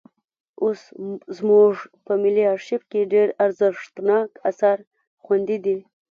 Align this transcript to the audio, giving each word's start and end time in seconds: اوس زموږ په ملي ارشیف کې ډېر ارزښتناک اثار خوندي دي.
اوس 0.63 0.81
زموږ 1.37 1.73
په 2.05 2.13
ملي 2.21 2.43
ارشیف 2.53 2.81
کې 2.91 3.09
ډېر 3.13 3.27
ارزښتناک 3.45 4.29
اثار 4.49 4.77
خوندي 5.23 5.57
دي. 5.65 5.77